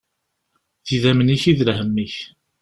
D 0.87 0.89
idammen-ik 0.95 1.43
i 1.51 1.53
d 1.57 1.59
lhemm-ik. 1.69 2.15